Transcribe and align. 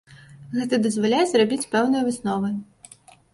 Гэта 0.55 0.79
дазваляе 0.85 1.19
зрабіць 1.33 1.69
пэўныя 1.75 2.09
высновы. 2.09 2.51